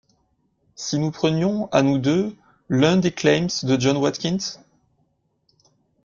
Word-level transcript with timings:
Si 0.73 0.97
nous 0.97 1.11
prenions, 1.11 1.67
à 1.71 1.83
nous 1.83 1.99
deux, 1.99 2.35
l’un 2.69 2.97
des 2.97 3.11
claims 3.11 3.45
de 3.61 3.79
John 3.79 3.97
Watkins? 3.97 4.39